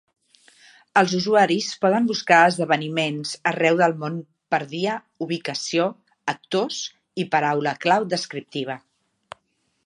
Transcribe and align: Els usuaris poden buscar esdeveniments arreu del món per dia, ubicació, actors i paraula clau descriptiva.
Els 0.99 1.11
usuaris 1.17 1.67
poden 1.83 2.07
buscar 2.11 2.39
esdeveniments 2.53 3.33
arreu 3.51 3.77
del 3.83 3.93
món 4.05 4.15
per 4.55 4.61
dia, 4.73 4.97
ubicació, 5.27 5.87
actors 6.35 6.81
i 7.25 7.29
paraula 7.37 7.77
clau 7.87 8.09
descriptiva. 8.17 8.81